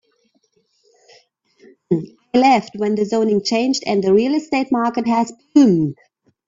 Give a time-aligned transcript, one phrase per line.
[1.93, 5.95] I left when the zoning changed and the real estate market has boomed.